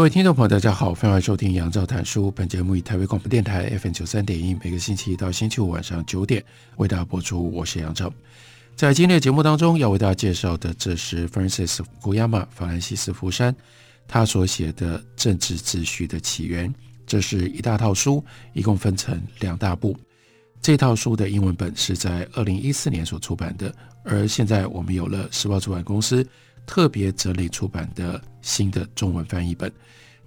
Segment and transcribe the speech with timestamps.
[0.00, 2.30] 各位听众朋友，大家好，欢迎收听杨照谈书。
[2.30, 6.42] 本节目以台北广播电台 FM 九三点一，每个星期一到星期五晚上九点
[6.78, 7.52] 为大家播出。
[7.52, 8.10] 我是杨照。
[8.74, 13.54] 在今天的节目当中，要为大家介绍的，这是 Francis Fukuyama 法兰西斯·福山
[14.08, 16.70] 他所写的《政治秩序的起源》。
[17.06, 18.24] 这是一大套书，
[18.54, 19.94] 一共分成两大部。
[20.62, 23.70] 这套书的英文本是在二零一四年所出版的，
[24.02, 26.26] 而现在我们有了时报出版公司。
[26.70, 29.72] 特别整理出版的新的中文翻译本，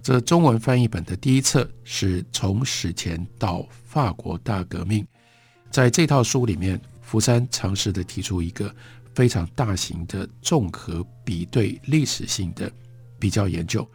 [0.02, 5.06] 这中文翻译本的第一册是从史前到法国大革命。
[5.70, 8.70] 在这套书里面，福山尝试的提出一个
[9.14, 12.70] 非常大型的综合比对历史性的
[13.18, 13.88] 比较研究。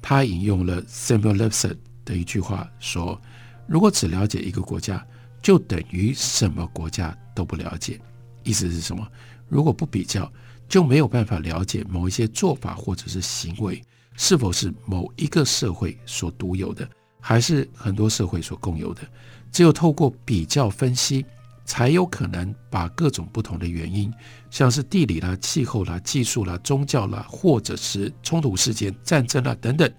[0.00, 3.20] 他引用了 Samuel Lipset 的一句话说
[3.66, 5.04] ：“如果只了解一个国家，
[5.42, 8.00] 就等于什么国家都不了解。”
[8.44, 9.04] 意思是什么？
[9.48, 10.32] 如果不比较，
[10.70, 13.82] 就没有办法了解某一些做法或者是行为
[14.16, 16.88] 是否是某一个社会所独有的，
[17.20, 19.02] 还是很多社会所共有的。
[19.50, 21.26] 只有透过比较分析，
[21.64, 24.12] 才有可能把各种不同的原因，
[24.48, 29.92] 像是地理啦、气候啦、技术啦、宗教啦，或者是冲突事件、战争啦等等，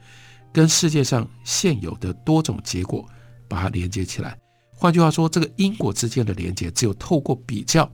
[0.53, 3.05] 跟世界上现有的多种结果
[3.49, 4.39] 把它连接起来。
[4.69, 7.91] 换句话说，这个因果之间的连接，只有透过比较，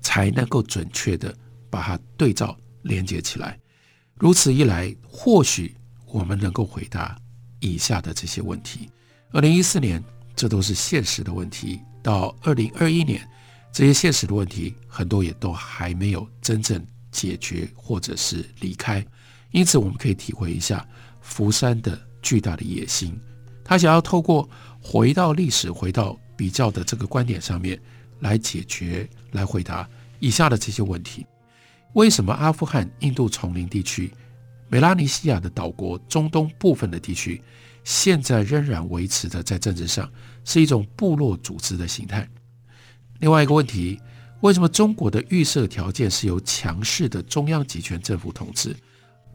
[0.00, 1.34] 才能够准确的。
[1.70, 3.58] 把它对照连接起来，
[4.14, 5.74] 如此一来，或许
[6.06, 7.16] 我们能够回答
[7.60, 8.88] 以下的这些问题。
[9.32, 10.02] 二零一四年，
[10.34, 13.28] 这都是现实的问题；到二零二一年，
[13.72, 19.04] 这些现实的问题很多也都还没有真正解决或者是离开。
[19.50, 20.86] 因此，我们可以体会一下
[21.20, 23.18] 福山的巨大的野心，
[23.64, 24.48] 他想要透过
[24.80, 27.78] 回到历史、回到比较的这个观点上面
[28.20, 29.88] 来解决、来回答
[30.20, 31.26] 以下的这些问题。
[31.94, 34.12] 为什么阿富汗、印度丛林地区、
[34.68, 37.42] 美拉尼西亚的岛国、中东部分的地区，
[37.82, 40.08] 现在仍然维持着在政治上
[40.44, 42.28] 是一种部落组织的形态？
[43.20, 43.98] 另外一个问题，
[44.42, 48.76] 为什么中国的预设条件是由强势的中央集权政府统治，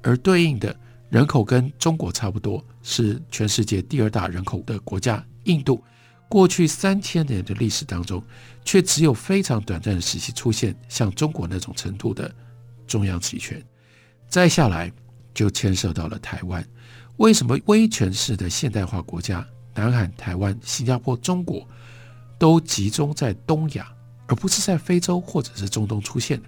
[0.04, 0.74] 而对应的
[1.10, 5.84] 人口跟中国差不多，是全世界第二大人口的国家印度，
[6.30, 8.24] 过去三千年的历史当中，
[8.64, 12.34] 却只有非常短暂的时期出现像中国那种程度的。
[12.88, 13.62] 中央集权，
[14.28, 14.92] 再下来
[15.34, 16.66] 就牵涉到了台湾。
[17.18, 19.46] 为什么威权式的现代化国家，
[19.76, 21.68] 南韩、台湾、新加坡、中国，
[22.38, 23.88] 都集中在东亚，
[24.28, 26.42] 而不是在非洲或者是中东出现？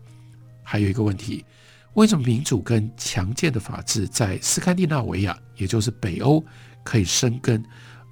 [0.63, 1.45] 还有一个问题，
[1.93, 6.43] 为什么民主跟强健的法治在斯堪的纳维亚，也就是北欧
[6.83, 7.63] 可以生根，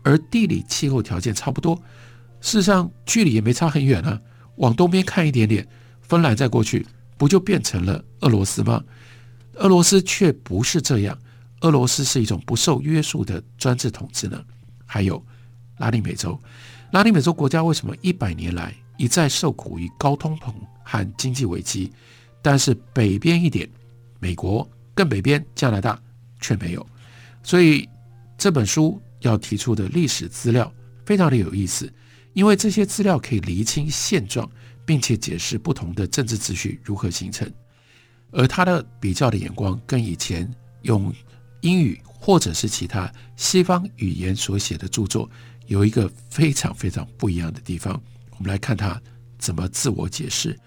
[0.03, 1.75] 而地理气候条件差不多？
[2.39, 4.21] 事实上，距离也没差很远啊。
[4.57, 5.67] 往东边看一点点，
[6.01, 6.85] 芬兰再过去。
[7.17, 8.83] 不就变成了俄罗斯吗？
[9.55, 11.17] 俄罗斯却不是这样，
[11.61, 14.43] 俄罗斯是一种不受约束的专制统治呢。
[14.85, 15.23] 还有
[15.77, 16.39] 拉丁美洲，
[16.91, 20.53] 拉丁美洲国家为什么一百年来一再受苦于高通膨
[20.83, 21.91] 和经济危机？
[22.41, 23.69] 但是北边一点，
[24.19, 26.01] 美国更北边加拿大
[26.41, 26.85] 却没有。
[27.43, 27.87] 所以
[28.37, 30.71] 这本书要提出的历史资料
[31.05, 31.91] 非常的有意思，
[32.33, 34.49] 因为这些资料可以厘清现状。
[34.85, 37.51] 并且解释不同的政治秩序如何形成，
[38.31, 40.51] 而他的比较的眼光跟以前
[40.81, 41.13] 用
[41.61, 45.29] 英语或者是其他西方语言所写的著作
[45.67, 48.01] 有一个非常非常不一样的地方。
[48.31, 49.01] 我们来看他
[49.37, 50.57] 怎么自我解释。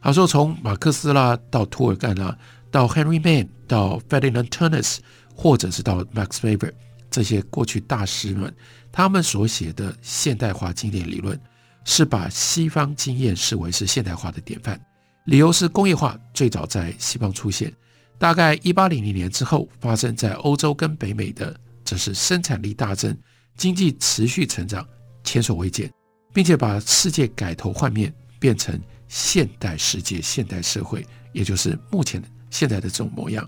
[0.00, 2.36] 他说，从马克思啦到涂尔干啦，
[2.70, 4.98] 到 Henry Maine，到 Ferdinand Tönnies，
[5.34, 6.72] 或者是到 Max Weber
[7.10, 8.54] 这些过去大师们，
[8.92, 11.40] 他们所写的现代化经典理论。
[11.84, 14.80] 是把西方经验视为是现代化的典范，
[15.26, 17.72] 理由是工业化最早在西方出现，
[18.18, 21.54] 大概一八零零年之后发生在欧洲跟北美的，
[21.84, 23.16] 则是生产力大增，
[23.56, 24.86] 经济持续成长，
[25.22, 25.92] 前所未见，
[26.32, 33.46] 并且把世界改头换面，变成现代世界、现代社会，也就是目前现在的这种模样，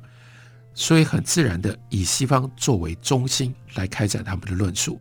[0.75, 5.01] 所以很自然的以西方作为中心来开展他们的论述。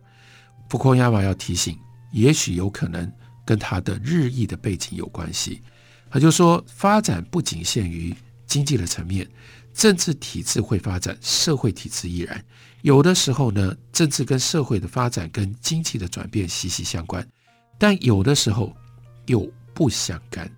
[0.70, 1.78] 福库亚马要提醒，
[2.12, 3.12] 也许有可能。
[3.46, 5.62] 跟他的日益的背景有关系，
[6.10, 8.14] 他就说，发展不仅限于
[8.46, 9.26] 经济的层面，
[9.72, 12.44] 政治体制会发展，社会体制亦然。
[12.82, 17.26] 有的时候呢，政治跟社会的发展跟经济的转变息息相关，
[17.78, 18.76] 但有的时候
[19.26, 20.50] 又不相干。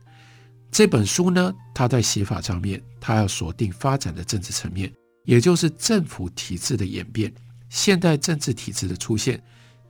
[0.71, 4.93] 这本书呢，它在写法上面，它要锁定发展的政治层面，
[5.25, 7.33] 也就是政府体制的演变。
[7.71, 9.43] 现代政治体制的出现，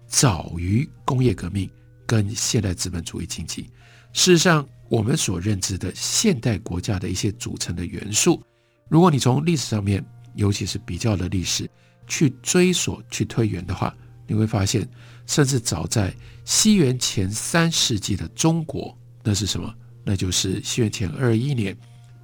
[0.07, 1.69] 早于工业革命
[2.09, 3.69] 跟现代资本主义经济。
[4.15, 8.43] 事实上，我们所认知的现代国家的一些组成的元素，
[8.89, 10.03] 如果你从历史上面，
[10.35, 11.69] 尤其是比较的历史
[12.07, 13.95] 去追索、去推远的话，
[14.27, 14.89] 你会发现，
[15.27, 16.15] 甚至早在
[16.47, 19.73] 西元前三世纪的中国，那是什么？
[20.03, 21.77] 那就是西元前二一年，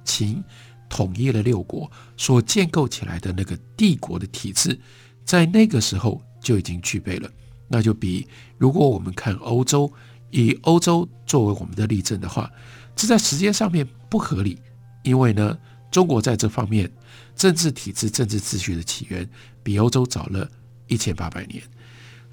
[0.03, 0.43] 秦
[0.89, 4.79] 统一了六国所建构起来的那个帝国的体制，
[5.23, 7.29] 在那个时候就已经具备了。
[7.67, 8.27] 那就比
[8.57, 9.91] 如果我们看欧洲，
[10.31, 12.51] 以欧洲作为我们的例证的话，
[12.95, 14.57] 这在时间上面不合理，
[15.03, 15.57] 因为呢，
[15.91, 16.91] 中国在这方面
[17.35, 19.27] 政治体制、政治秩序的起源
[19.63, 20.49] 比欧洲早了
[20.87, 21.63] 一千八百年，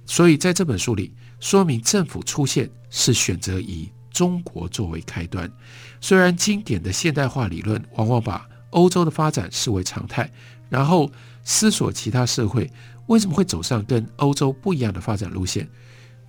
[0.06, 3.90] 所以在这本书里说明政府出现是选择以。
[4.12, 5.50] 中国作为开端，
[5.99, 10.31] 虽然经典的现代化理论往往把欧洲的发展视为常态，
[10.69, 11.11] 然后
[11.45, 12.71] 思索其他社会
[13.07, 15.67] 为什么会走上跟欧洲不一样的发展路线。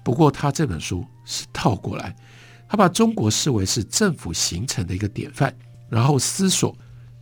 [0.04, 2.16] 不过，他这本书是倒过来，
[2.70, 5.54] 他把中国视为是政府形成的一个典范，
[5.90, 6.78] 然后思索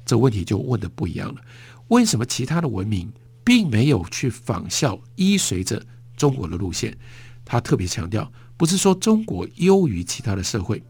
[0.05, 1.41] 这问题就问得不一样了：
[1.87, 3.11] 为什么其他的文明
[3.43, 5.81] 并没有去仿效依随着
[6.15, 6.95] 中国的路线？
[7.43, 8.31] 他特别强调。
[8.57, 10.83] 不是说中国优于其他的社会，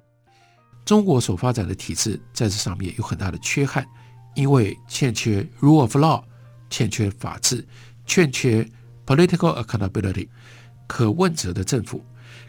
[0.83, 3.87] 中国所发展的体制在这上面有很大的缺憾，
[4.33, 6.23] 因为欠缺 rule of law，
[6.69, 7.65] 欠缺法治，
[8.05, 8.67] 欠缺
[9.05, 10.27] political accountability，
[10.87, 12.03] 可问责的政府。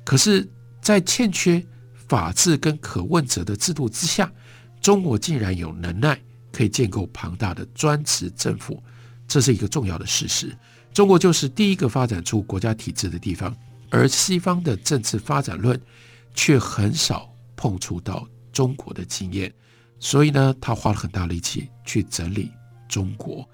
[0.05, 0.49] 可是，
[0.81, 1.65] 在欠缺
[2.09, 4.31] 法治跟可问责的制度之下，
[4.81, 6.21] 中国竟然有能耐
[6.53, 8.83] 可以建构庞大的专职政府，
[9.29, 10.57] 这是一个重要的事实。
[10.93, 13.55] 中国就是第一个发展出国家体制的地方。
[13.95, 15.79] 而西方的政治发展论
[16.35, 19.53] 却很少碰触到中国的经验，
[20.03, 22.51] 所以呢，他花了很大力气去整理
[22.89, 23.49] 中国。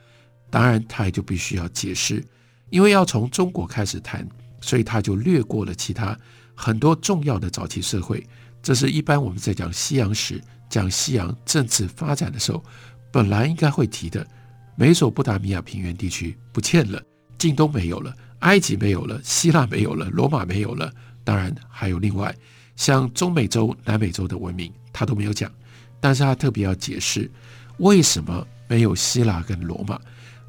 [0.48, 2.24] 当然，他也就必须要解释，
[2.70, 4.26] 因为要从中国开始谈，
[4.62, 6.18] 所以他就略过了其他
[6.54, 8.26] 很多重要的早期社会。
[8.62, 12.64] 这是一般我们在讲西洋史、讲西洋政治发展的时候，
[13.12, 14.26] 本来应该会提的。
[14.74, 17.02] 美索不达米亚平原地区不见了，
[17.36, 18.14] 近东没有了。
[18.38, 20.90] 埃及没有了，希腊没有了，罗马没有了，
[21.24, 22.34] 当然还有另外
[22.74, 25.52] 像中美洲、南美洲的文明，他都没有讲。
[26.00, 27.30] 但是他特别要解释
[27.78, 30.00] 为什么没有希腊跟罗马。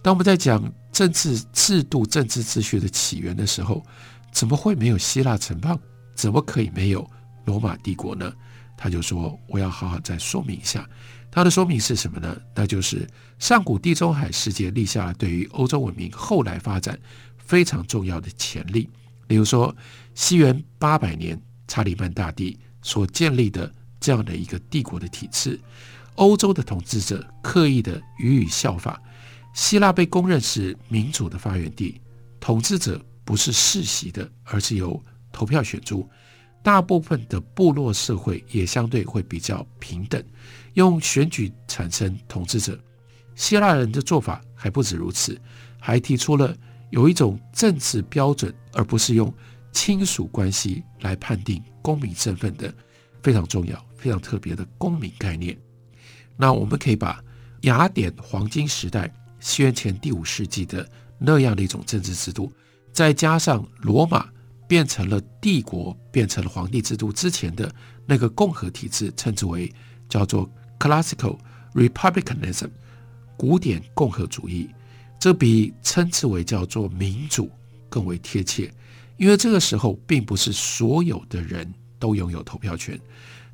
[0.01, 3.84] 当我们在讲政治制度、政治秩序的起源的时候，
[4.31, 5.78] 怎么会没有希腊城邦？
[6.16, 7.10] 怎么可以没有
[7.46, 8.31] 罗马帝国呢？
[8.78, 10.88] 他就说：“我要好好再说明一下。”
[11.31, 12.36] 他的说明是什么呢？
[12.56, 13.07] 那就是
[13.38, 16.98] 上古地中海世界立下了对于欧洲文明后来发展。
[17.38, 18.88] 非常重要的潜力，
[19.25, 19.75] 比如说
[20.13, 25.60] 西元八百年查理曼大帝所建立的这样的一个帝国的体制，
[26.16, 29.01] 欧洲的统治者刻意的予以效法。
[29.54, 32.00] 希腊被公认是民主的发源地，
[32.40, 35.01] 统治者不是世袭的，而是由
[35.32, 36.08] 投票选出。
[36.62, 40.24] 大部分的部落社会也相对会比较平等，
[40.74, 42.79] 用选举产生统治者。
[43.36, 45.39] 希腊人的做法还不止如此，
[45.79, 46.56] 还提出了。
[46.91, 49.32] 有一种政治标准，而不是用
[49.72, 52.74] 亲属关系来判定公民身份的
[53.22, 55.58] 非常重要、非常特别的公民概念。
[56.38, 57.24] 那我们可以把
[57.62, 62.52] 雅典黄金时代（西元前第五世纪）的那样的一种政治制度，
[62.94, 64.30] 再加上罗马
[64.68, 67.70] 变成了帝国、变成了皇帝制度之前的
[68.06, 69.72] 那个共和体制，称之为
[70.08, 70.50] 叫做
[70.80, 71.38] Classical
[71.74, 72.70] Republicanism（
[73.36, 74.70] 古典共和主义）。
[75.20, 77.52] 这比称之为叫做民主
[77.90, 78.74] 更为贴切，
[79.18, 83.00] 因为这个时候并不是所有的人都拥有投票权，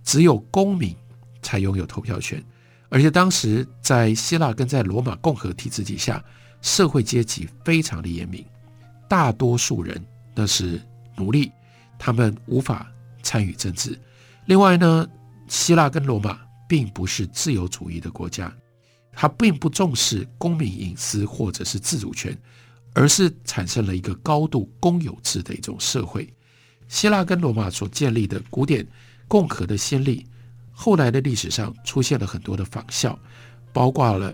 [0.04, 0.96] 只有公民
[1.42, 2.42] 才拥有投票权。
[2.90, 6.24] 而且当时在希腊跟在罗马共和体制底下，
[6.62, 8.46] 社会阶级非常的严明，
[9.10, 10.02] 大多数人
[10.34, 10.82] 那是
[11.16, 11.52] 奴隶，
[11.98, 12.90] 他们无法
[13.24, 14.00] 参与政治。
[14.46, 15.08] 另外呢，
[15.48, 18.54] 希腊跟罗马并不是自由主义的国家。
[19.18, 22.38] 它并不重视公民隐私或者是自主权，
[22.94, 26.28] 而是产生了一个高度公有制的一种社会。
[26.88, 28.86] 希腊跟罗马所建立的古典
[29.28, 30.26] 共和的先例，
[30.72, 33.18] 后来的历史上出现了很多的仿效，
[33.74, 34.34] 包括了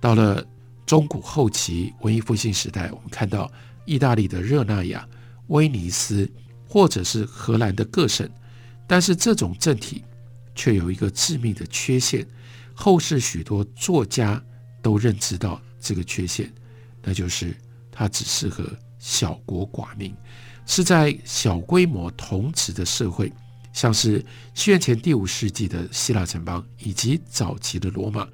[0.00, 0.44] 到了
[0.84, 3.50] 中古后期文艺复兴时代，我们看到
[3.84, 5.08] 意大利的热那亚、
[5.46, 6.30] 威尼斯，
[6.68, 8.28] 或者是荷兰的各省，
[8.86, 10.04] 但是这种政体
[10.54, 12.26] 却有一个致命的缺陷。
[12.74, 14.42] 后世许多作家
[14.80, 16.52] 都认知到这个缺陷，
[17.02, 17.54] 那就是
[17.92, 18.64] 它只适合
[18.98, 20.12] 小国寡民，
[20.66, 23.32] 是在小规模同质的社会，
[23.72, 28.26] 像是西元前第五世纪的希腊城邦以及早期的罗马，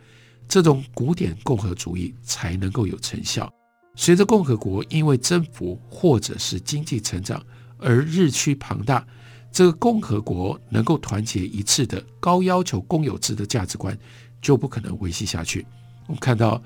[0.49, 3.51] 这种古典共和主义才能够有成效。
[3.97, 7.43] 随着共和国因为征服或者是经济成长
[7.79, 9.05] 而日趋庞大，
[9.51, 13.99] 这个共和国能够团结一致的高要求公有制的价值观
[14.41, 15.67] 就不可能维系下去。
[16.07, 16.63] 我们看到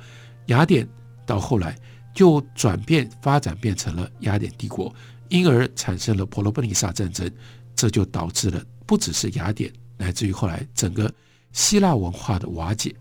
[0.46, 0.86] 雅典
[1.24, 1.74] 到后来
[2.14, 4.94] 就转变发展变成了雅典帝国，
[5.32, 7.28] 因而产生了婆罗奔尼撒战争，
[7.74, 11.10] 这就导致了不只是雅典，乃至于后来整个
[11.52, 12.94] 希腊文化的瓦解。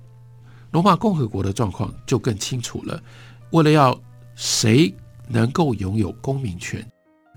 [0.72, 3.04] 罗马共和国的状况就更清楚了，
[3.52, 4.02] 为了要
[4.34, 4.94] 谁
[5.28, 6.90] 能够拥有公民权？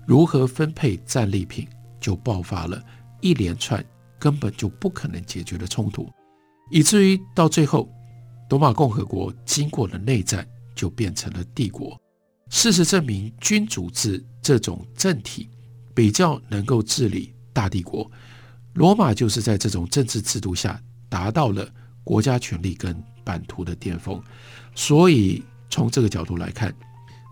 [0.07, 1.67] 如何分配战利品？
[1.99, 2.81] 就爆发了
[3.19, 3.83] 一连串
[4.19, 6.07] 根本就不可能解决的冲突，
[6.69, 7.89] 以至于到最后，
[8.49, 11.99] 罗马共和国经过了内战，就变成了帝国。
[12.55, 15.49] 事实证明，君主制这种政体
[15.93, 18.09] 比较能够治理大帝国。
[18.75, 21.69] 罗马就是在这种政治制度下达到了
[22.01, 22.95] 国家权力跟
[23.25, 24.23] 版图的巅峰。
[24.73, 26.73] 所以，从这个角度来看，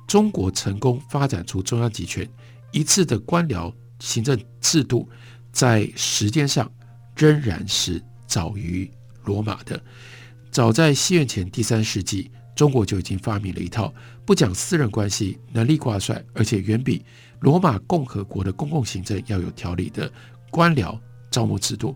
[0.08, 2.30] 中国成功发展出中央集权、
[2.74, 5.08] 一致的官僚行政制度，
[5.54, 6.70] 在时间上
[7.16, 8.92] 仍然是早于
[9.24, 9.82] 罗马的。
[10.52, 13.94] 早在西元前第三世纪，中国就已经发明了一套
[14.26, 17.04] 不讲私人关系、能力挂帅，而且远比
[17.40, 20.12] 罗马共和国的公共行政要有条理的
[20.50, 20.98] 官僚
[21.32, 21.96] 招募制度。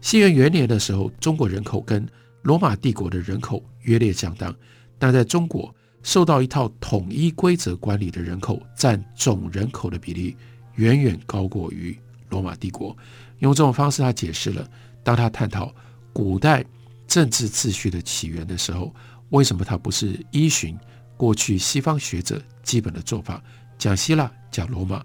[0.00, 2.06] 西元元年的时候，中国人口跟
[2.42, 4.54] 罗马帝国的人口约略相当，
[4.98, 10.36] 但在中国，受到一套统一规则管理的人口占总人口的比例
[10.74, 11.96] 远远高过于
[12.28, 12.96] 罗马帝国。
[13.38, 14.68] 用这种方式，他解释了
[15.04, 15.72] 当他探讨
[16.12, 16.64] 古代
[17.06, 18.92] 政治秩序的起源的时候，
[19.32, 20.78] 为什么他不是依循
[21.16, 23.42] 过去西方学者基本的做法，
[23.78, 25.02] 讲希腊、讲罗马，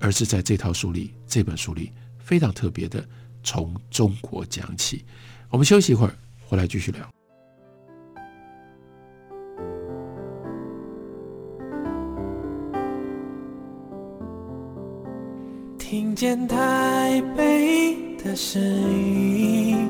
[0.00, 3.06] 而是在这套书里、这本书里非常特别的
[3.42, 5.04] 从中国讲起。
[5.50, 6.14] 我们休息一会儿，
[6.46, 7.06] 回来继续聊。
[15.78, 19.88] 听见台北的声音，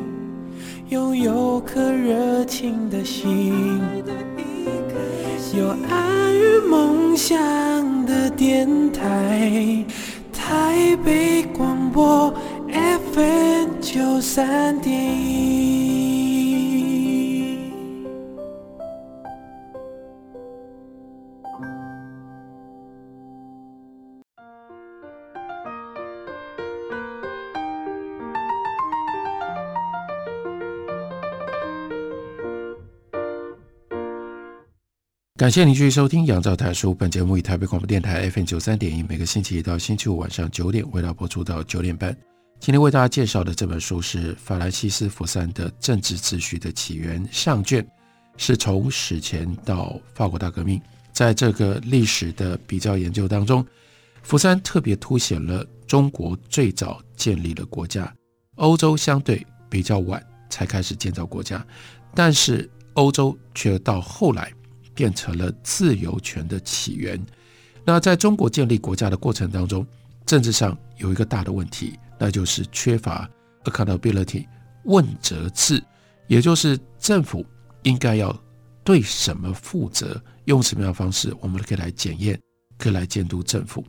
[0.88, 3.81] 拥有颗热情的心，
[5.59, 7.37] 有爱与梦想
[8.07, 9.85] 的电台，
[10.33, 12.33] 台北广播
[13.12, 14.95] FM 九三点
[35.37, 36.93] 感谢您继续收听《杨照谈书》。
[36.95, 42.16] 本节目以台北广播电台 FM 九三点一，每个星期一到星期五晚上九点，为大家播出到九点半。
[42.59, 47.87] 今天为大家介绍的这本书是法兰西斯·福山的《政治秩序的起源》上卷，
[48.38, 50.81] 是从史前到法国大革命，
[51.12, 53.62] 在这个历史的比较研究当中，
[54.23, 58.11] 福山特别凸显了中国最早建立了国家，
[58.55, 61.62] 欧洲相对比较晚才开始建造国家，
[62.14, 64.50] 但是欧洲却到后来。
[64.97, 67.25] 变成了自由权的起源。
[67.85, 69.87] 那在中国建立国家的过程当中，
[70.25, 73.31] 政治上有一个大的问题，那就是缺乏
[73.65, 74.45] accountability
[74.85, 75.81] 问责制，
[76.26, 77.47] 也就是政府
[77.85, 78.37] 应该要
[78.83, 82.41] 对什么负责，用什么样的方式，我们可以来检验，
[82.79, 83.85] 可以来监督政府。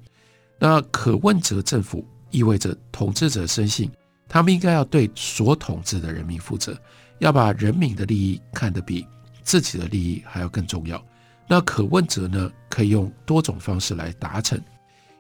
[0.60, 3.90] 那可问责政府意味着统治者深信，
[4.28, 6.80] 他们应该要对所统治的人民负责，
[7.20, 9.04] 要把人民的利益看得比。
[9.48, 11.02] 自己的利益还要更重要。
[11.48, 12.52] 那可问责呢？
[12.68, 14.62] 可以用多种方式来达成。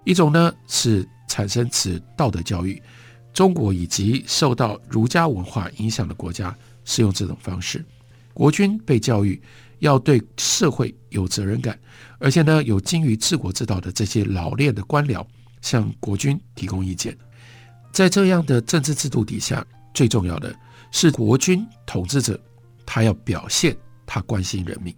[0.04, 2.82] 一种呢是产生此道德教育。
[3.34, 6.54] 中国以及受到儒家文化影响的国家
[6.84, 7.84] 是用这种方式。
[8.34, 9.42] 国君被教育
[9.80, 11.80] 要对社会有责任感，
[12.20, 15.26] 而且呢有精于治国之道的这些老练的官僚
[15.62, 17.18] 向国君提供意见。
[17.94, 20.54] 在这样的政治制度底下，最重要的
[20.92, 22.38] 是国君统治者
[22.86, 23.76] 他要表现。
[24.08, 24.96] 他关心人民，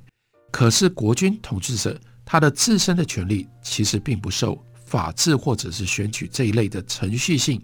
[0.51, 7.61] 可是国君统治者他的自身的权利其实并不受法治或者是选举这一类的程序性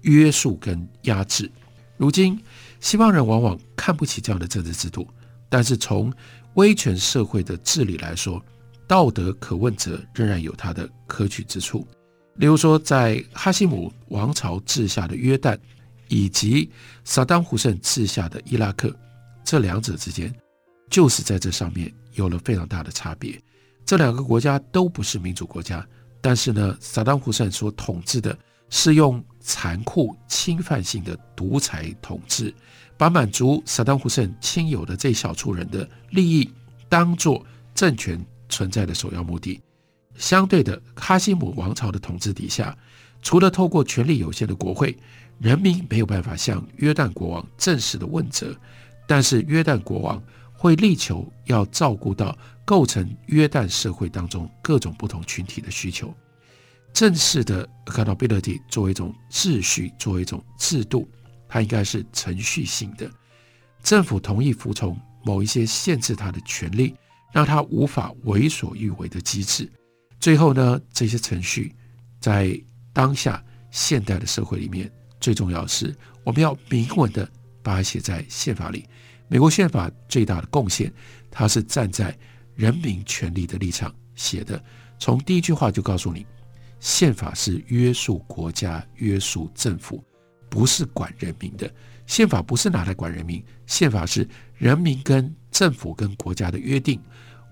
[0.00, 1.48] 约束跟压制。
[1.96, 2.42] 如今
[2.80, 5.06] 西方人往往看不起这样的政治制度，
[5.48, 6.12] 但是从
[6.54, 8.42] 威权社会的治理来说，
[8.86, 11.86] 道德可问责仍然有它的可取之处。
[12.36, 15.58] 例如说，在哈希姆王朝治下的约旦，
[16.08, 16.70] 以及
[17.02, 18.94] 萨达姆胡塞治下的伊拉克。
[19.42, 20.34] 这两者之间
[20.90, 23.40] 就是在这上面有了非常大的差别。
[23.84, 25.86] 这两个国家都不是民主国家，
[26.20, 28.36] 但是呢，萨达·胡塞所统治的
[28.68, 32.52] 是用残酷、侵犯性的独裁统治，
[32.96, 36.50] 把满足萨达·胡塞亲友的这小撮人的利益
[36.88, 39.60] 当做政权存在的首要目的。
[40.16, 42.76] 相对的，哈希姆王朝的统治底下，
[43.22, 44.96] 除了透过权力有限的国会，
[45.38, 48.56] 人民没有办法向约旦国王正式的问责。
[49.06, 50.20] 但是约旦国王
[50.56, 56.12] 会力求要照顾到构成约旦社会当中各种不同群体的需求。
[56.92, 61.08] 正式的 accountability 作为一种秩序，作为一种制度，
[61.46, 63.10] 它应该是程序性的。
[63.82, 66.94] 政府同意服从某一些限制他的权利，
[67.32, 69.70] 让他无法为所欲为的机制。
[70.18, 71.74] 最后呢，这些程序
[72.18, 72.58] 在
[72.92, 75.94] 当下现代的社会里面，最重要是
[76.24, 77.30] 我们要明文的
[77.62, 78.86] 把它写在宪法里。
[79.28, 80.92] 美国宪法最大的贡献，
[81.30, 82.16] 它是站在
[82.54, 84.62] 人民权利的立场写的。
[84.98, 86.24] 从第一句话就告诉你，
[86.80, 90.02] 宪法是约束国家、约束政府，
[90.48, 91.70] 不是管人民的。
[92.06, 97.00] 宪法不是拿来管人民，宪法是人民跟政府跟国家的约定，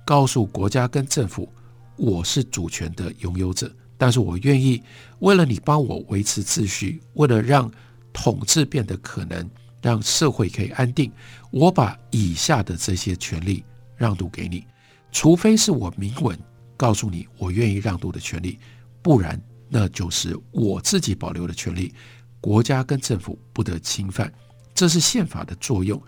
[0.07, 1.52] 告诉国家跟政府。
[1.97, 4.83] 我是主权的拥有者，但是我愿意
[5.21, 7.71] 为了你帮我维持秩序，为了让
[8.12, 9.49] 统治变得可能，
[9.85, 11.12] 让社会可以安定，
[11.50, 13.62] 我把以下的这些权利
[13.95, 14.67] 让渡给你，
[15.12, 16.38] 除非是我明文
[16.75, 18.59] 告诉你我愿意让渡的权利，
[19.03, 19.38] 不然
[19.69, 21.93] 那就是我自己保留的权利，
[22.41, 24.33] 国家跟政府不得侵犯。
[24.75, 26.03] 这是宪法的作用，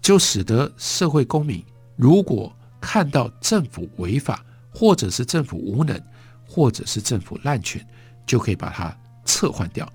[0.00, 1.60] 就使得社会公民
[1.96, 4.40] 如果看到政府违法。
[4.78, 5.98] 或者是政府无能，
[6.46, 7.82] 或者是政府滥权，
[8.26, 9.90] 就可以把它撤换掉。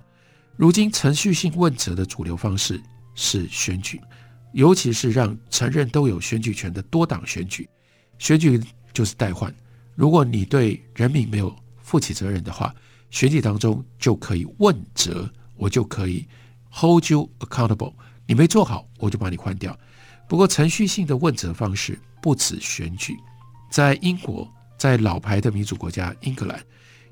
[0.58, 2.82] 如今程序性问责的主流方式
[3.22, 4.02] 是选举，
[4.54, 7.70] 尤其是让承认都有选举权的多党选举。
[8.18, 8.60] 选举
[8.92, 9.54] 就是代换，
[9.94, 12.74] 如果你对人民没有负起责任的话，
[13.12, 16.28] 选举当中就可以问责，我就可以
[16.72, 17.94] hold you accountable。
[18.26, 19.78] 你没做好，我就把你换掉。
[20.28, 23.16] 不过程序性的问责方式不止选举，
[23.70, 24.52] 在英国。
[24.78, 26.60] 在老牌的民主国家英格兰，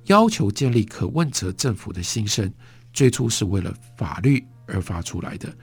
[0.05, 2.51] 要求建立可问责政府的心声，
[2.91, 5.55] 最初是为了法律而发出来的。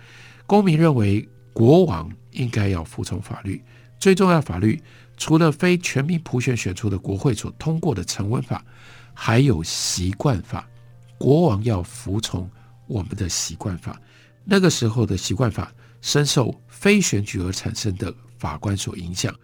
[0.46, 3.62] 公民认为国王应该要服从法律，
[3.98, 4.80] 最重要法律
[5.16, 8.64] 除了非全民普选选出的国会所通过的成文法，
[9.12, 10.68] 还有习惯法。
[11.18, 12.48] 国王要服从
[12.86, 14.00] 我们的习惯法。
[14.44, 19.34] 那个时候的习惯法深受非选举而产生的法官所影响。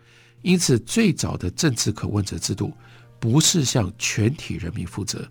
[0.43, 2.73] 因此，最早的政治可问责制度，
[3.19, 5.27] 不是向全体人民负责，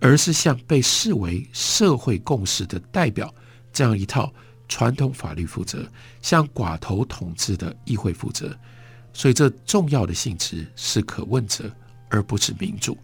[0.00, 3.34] 而是向被视为社会共识的代表
[3.72, 4.32] 这样一套
[4.68, 5.86] 传统法律负责，
[6.22, 8.56] 向寡头统治的议会负责。
[9.12, 11.70] 所以，这重要的性质是可问责，
[12.08, 12.96] 而不是民主。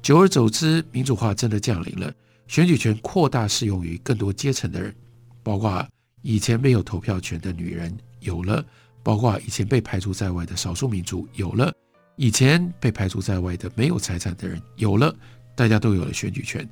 [0.00, 2.12] 久而久之，民主化真的降临了，
[2.46, 4.94] 选举权扩大适用于更多阶层的人，
[5.42, 5.86] 包括
[6.22, 8.64] 以前没有投票权的女人有了。
[9.00, 11.72] 包括以前被排除在外的少数民族有了，
[12.16, 15.14] 以前被排除在外的没有财产的人有了，
[15.54, 16.68] 大家都有了选举权。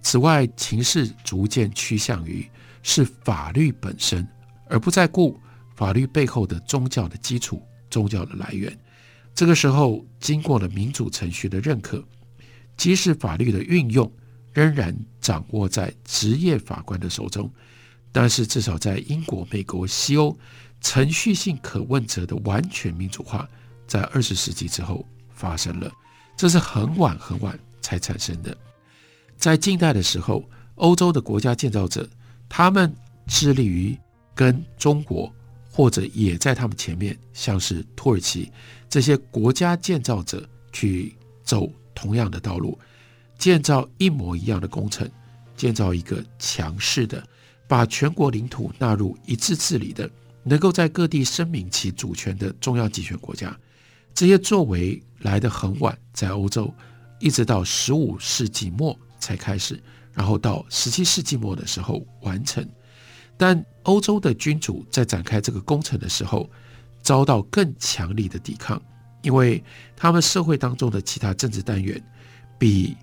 [0.00, 2.48] 此外，情势逐渐趋向于
[2.84, 4.24] 是法律本身，
[4.68, 5.36] 而不再顾
[5.74, 8.78] 法律背后的宗教的基础、宗教的来源。
[9.34, 12.04] 这个时候，经过了民主程序的认可，
[12.76, 14.08] 即使法律的运用
[14.52, 17.50] 仍然掌握在职业法官的手中，
[18.12, 20.38] 但是至少在英国、美国、西欧。
[20.80, 23.48] 程序性可问责的完全民主化，
[23.86, 25.90] 在二十世纪之后发生了，
[26.36, 28.54] 这是很晚很晚才产生的。
[29.38, 30.44] 在近代的时候，
[30.74, 32.06] 欧洲的国家建造者，
[32.48, 32.94] 他们
[33.26, 33.96] 致力于
[34.34, 35.32] 跟中国
[35.70, 38.50] 或者也在他们前面，像是土耳其
[38.88, 42.78] 这些国家建造者去走同样的道路，
[43.38, 45.10] 建造一模一样的工程，
[45.56, 47.22] 建造一个强势的，
[47.66, 50.08] 把全国领土纳入一致治理的。
[50.46, 53.58] 能够在各地声明其主权的中央集权国家，
[54.14, 56.70] 这些作为来得很晚，在欧洲
[57.18, 59.82] 一直到十五世纪末才开始，
[60.14, 62.66] 然后到十七世纪末的时候完成。
[63.36, 66.48] 但欧洲的君主在展开这个工程的时候，
[67.02, 68.80] 遭到更强力的抵抗，
[69.22, 69.62] 因为
[69.96, 72.02] 他们社会当中的其他政治单元，
[72.58, 72.96] 比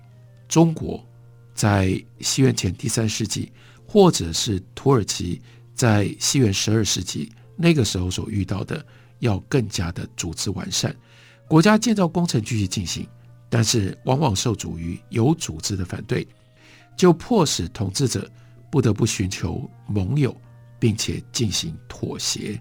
[0.48, 1.06] 中国
[1.54, 3.52] 在西元前第三世纪，
[3.86, 5.40] 或者是土耳其。
[5.74, 8.84] 在西元十二世纪那个时候所遇到的，
[9.20, 10.94] 要更加的组织完善，
[11.48, 13.08] 国家建造工程继续进行，
[13.48, 16.28] 但是往往受阻于有组织的反对，
[16.96, 18.30] 就迫使统治者
[18.70, 20.34] 不得不寻求盟友，
[20.78, 22.60] 并且进行妥协。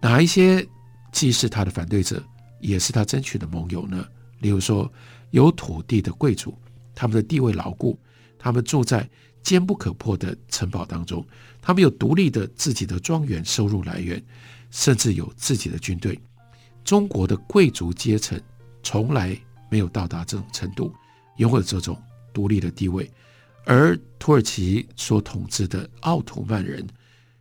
[0.00, 0.66] 哪一些
[1.12, 2.22] 既是他的反对者，
[2.60, 4.06] 也是他争取的盟友呢？
[4.40, 4.90] 例如说，
[5.30, 6.56] 有土地的贵族，
[6.94, 7.98] 他们的地位牢固，
[8.38, 9.08] 他们住在
[9.42, 11.26] 坚不可破的城堡当中，
[11.60, 14.22] 他们有独立的自己的庄园收入来源，
[14.70, 16.20] 甚至有自己的军队。
[16.84, 18.40] 中国的贵族阶层
[18.82, 19.36] 从来
[19.70, 20.94] 没有到达这种程度，
[21.38, 22.00] 拥有这种
[22.32, 23.10] 独立的地位，
[23.66, 26.86] 而土耳其所统治的奥图曼人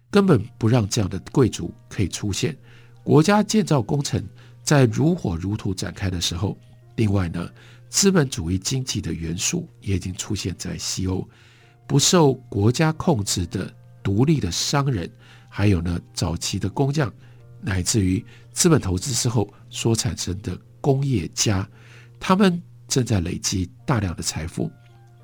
[0.10, 2.58] 根本不让这样的贵族可以出现。
[3.04, 4.22] 国家建造工程
[4.64, 6.58] 在如火如荼展开的时候，
[6.96, 7.48] 另外呢，
[7.90, 11.30] 资本主义经济的元素也已经出现在西欧，
[11.86, 15.08] 不受国家控制的独立的商人，
[15.48, 17.14] 还有呢，早期的工匠。
[17.62, 21.68] 乃至于资本投资之后所产生的工业家，
[22.20, 24.72] 他们正在累积大量的财富，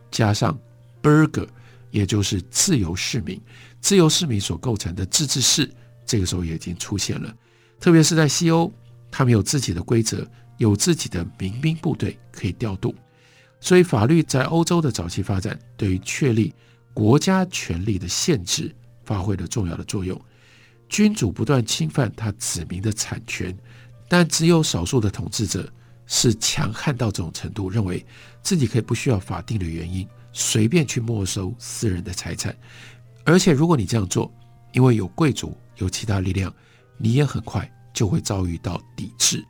[0.10, 0.58] 加上
[1.02, 1.48] Burger，
[1.90, 3.40] 也就是自由市民，
[3.80, 5.70] 自由市民所构成的自治市，
[6.06, 7.34] 这个时候也已经出现了。
[7.80, 8.72] 特别是在西欧，
[9.10, 10.26] 他们有自己的规则，
[10.58, 12.94] 有自己的民兵部队可以调度，
[13.60, 16.54] 所以法律在欧洲的早期发展，对于确立
[16.94, 20.20] 国家权力的限制，发挥了重要的作用。
[20.88, 23.58] 君主不断侵犯他子民的产权，
[24.08, 25.72] 但只有少数的统治者
[26.06, 28.06] 是强悍到这种程度，认为
[28.44, 32.56] 自己可以不需要法定的原因随便去没收私人的财产。
[33.26, 34.32] 而且，如果你这样做，
[34.74, 36.54] 因为有贵族有其他力量，
[36.98, 39.44] 你也很快就会遭遇到抵制。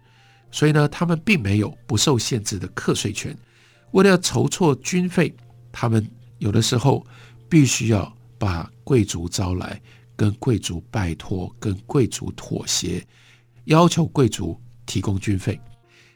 [0.52, 3.38] 所以呢，他们并没有不受限制的课税权。
[3.92, 5.34] 为了筹措军费，
[5.72, 6.06] 他们
[6.40, 7.06] 有的时候
[7.50, 9.82] 必须要把贵族招来。
[10.14, 13.04] 跟贵族拜托，跟贵族妥协，
[13.64, 15.60] 要求贵族提供军费，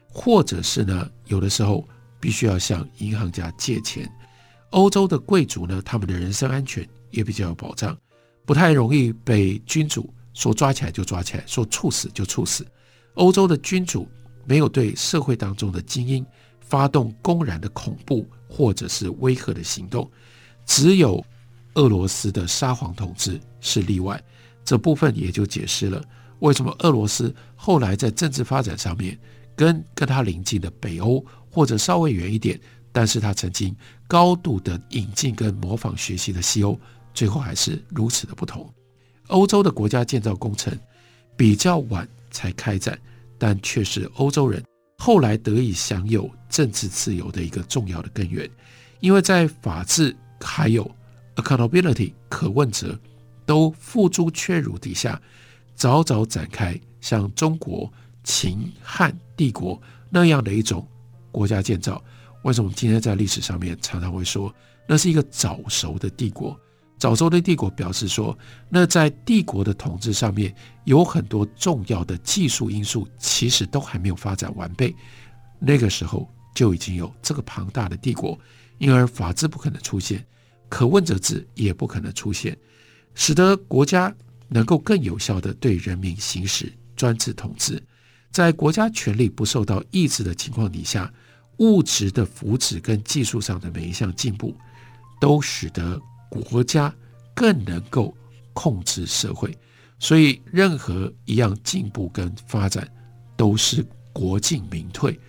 [0.08, 1.84] 或者是呢，有的时候
[2.20, 4.08] 必须要向银行家借钱。
[4.76, 7.98] 欧洲的贵族呢，他们的人身安全也比较有保障，
[8.46, 12.68] 不太容易被君主说抓起来就抓起来，说处死就处死。
[13.14, 14.06] 欧洲的君主
[14.44, 16.26] 没有对社会当中的精英
[16.60, 20.10] 发动公然的恐怖或者是威吓的行动，
[20.66, 21.26] 只有。
[21.78, 24.24] 俄罗斯的沙皇统治是例外，
[24.64, 26.02] 这部分也就解释了
[26.40, 29.20] 为什么俄罗斯后来在政治发展上面
[29.58, 32.58] 跟跟他邻近的北欧或者稍微远一点，
[32.96, 33.76] 但是他曾经
[34.08, 36.80] 高度的引进跟模仿学习的西欧，
[37.14, 38.74] 最后还是如此的不同。
[39.28, 40.74] 欧洲的国家建造工程
[41.36, 42.98] 比较晚才开展，
[43.38, 44.64] 但却是欧洲人
[44.98, 48.50] 后来得以享有政治自由的一个重要的根源，
[49.02, 50.90] 因为在法治还有。
[51.36, 52.98] Accountability 可问责
[53.46, 55.22] 都付诸阙如底下，
[55.76, 57.92] 早早展开像中国
[58.24, 59.78] 秦汉帝国
[60.10, 60.88] 那样的一种
[61.34, 62.02] 国家建造。
[62.46, 64.54] 为什么今天在历史上面常常会说
[64.88, 66.58] 那是一个早熟的帝国？
[67.00, 68.38] 早熟的帝国表示说，
[68.70, 74.96] 那在帝国的统治上面有很多重要的技术因素，其实都还没有发展完备。
[75.58, 78.40] 那个时候就已经有这个庞大的帝国，
[78.78, 80.24] 因而法治不可能出现。
[80.70, 82.56] 可问责制也不可能出现，
[83.16, 84.16] 使得国家
[84.48, 87.82] 能够更有效地对人民行使专制统治。
[88.30, 91.12] 在国家权力不受到抑制的情况底下，
[91.58, 94.56] 物质的扶持跟技术上的每一项进步，
[95.20, 96.94] 都使得国家
[97.34, 98.16] 更能够
[98.54, 99.58] 控制社会。
[100.00, 102.88] 所以，任何一样进步跟发展，
[103.36, 105.20] 都是国进民退，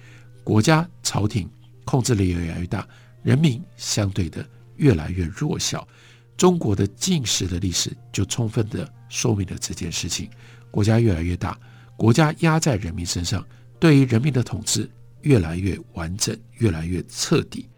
[0.43, 1.49] 国家朝廷
[1.85, 2.87] 控制力越来越大，
[3.23, 4.47] 人民相对的。
[4.79, 5.89] 越来越弱小，
[6.37, 10.29] 中国的近世的历史就充分地说明了这件事情。
[10.71, 11.59] 国家越来越大，
[11.97, 13.43] 国家压在人民身上，
[13.81, 14.87] 对于人民的统治
[15.27, 17.69] 越来越完整，越来越彻底。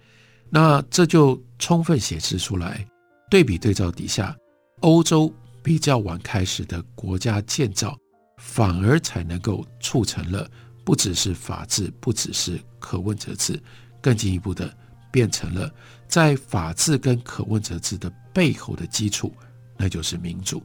[0.51, 2.87] 那这就充分显示出来，
[3.31, 4.37] 对比对照底下，
[4.81, 5.33] 欧洲
[5.63, 7.97] 比较晚开始的国家建造，
[8.37, 10.49] 反而才能够促成了
[10.85, 13.59] 不只是法治，不只是可问责制，
[14.03, 14.71] 更进一步的。
[15.11, 15.73] 变成了
[16.07, 19.33] 在法治跟可问责制的背后的基础，
[19.75, 20.63] 那就是民主。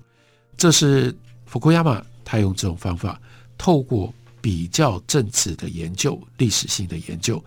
[0.57, 1.15] 这是
[1.45, 3.19] 福库亚马他用这种方法，
[3.57, 4.13] 透过
[4.43, 7.41] 比较政治的研究、历史性的研究，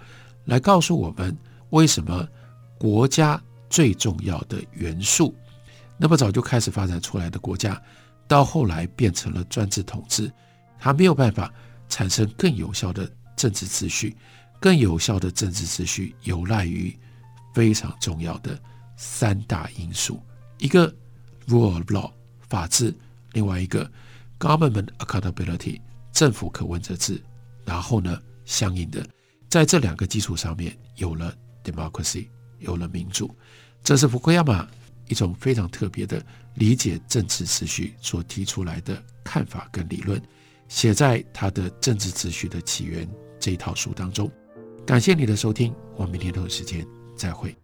[0.46, 1.36] 来告诉我们
[1.68, 2.26] 为什么
[2.78, 5.34] 国家最重要的元素，
[5.98, 7.78] 那么早就开始发展出来的国家，
[8.26, 10.32] 到后来变成了专制统治，
[10.78, 11.52] 它没有办法
[11.86, 13.06] 产生更有效的
[13.36, 14.16] 政治秩序。
[14.58, 16.98] 更有效的政治秩序有赖于
[17.52, 18.58] 非常重要的
[18.96, 20.18] 三大因素：
[20.56, 20.90] 一个
[21.46, 22.10] rule of law
[22.48, 22.94] 法治，
[23.32, 23.88] 另外一个
[24.38, 25.78] government accountability
[26.16, 27.22] 政府可问责制，
[27.66, 29.06] 然后呢，相应的
[29.50, 33.30] 在这两个基础上面有了 democracy，有了民主。
[33.84, 34.66] 这是福克亚马
[35.08, 36.24] 一种非常特别的
[36.54, 40.18] 理解政治秩序所提出来的看法跟理论，
[40.68, 43.06] 写在他的《政治秩序的起源》
[43.38, 44.32] 这一套书当中。
[44.86, 46.82] 感谢你的收听，我们明天同一时间
[47.14, 47.54] 再会。